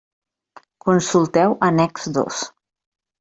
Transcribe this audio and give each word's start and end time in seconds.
Consulteu 0.85 1.49
Annex 1.67 2.07
dos. 2.17 2.41